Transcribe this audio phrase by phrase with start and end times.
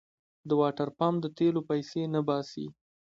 [0.47, 2.65] د واټرپمپ د تېلو پيسې نه باسي.